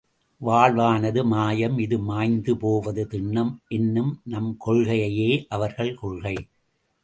வாழ்வானது 0.41 1.21
மாயம் 1.23 1.77
இது 1.77 1.97
மாய்ந்து 1.99 2.57
போவது 2.57 3.03
திண்ணம் 3.11 3.53
என்னும் 3.69 4.11
நம் 4.25 4.51
கொள்கையே 4.65 5.31
அவர்கள் 5.49 5.93
கொள்கை. 5.95 6.35